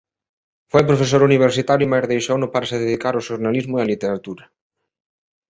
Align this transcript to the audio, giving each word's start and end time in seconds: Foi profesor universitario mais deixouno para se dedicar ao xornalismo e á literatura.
Foi 0.71 0.83
profesor 0.89 1.21
universitario 1.29 1.91
mais 1.91 2.05
deixouno 2.11 2.47
para 2.53 2.69
se 2.69 2.77
dedicar 2.83 3.13
ao 3.15 3.25
xornalismo 3.29 3.75
e 3.77 3.81
á 3.83 3.85
literatura. 3.87 4.43